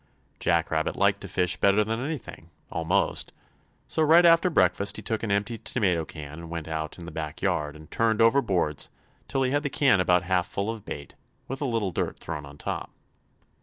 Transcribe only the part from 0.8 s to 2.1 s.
liked to fish better than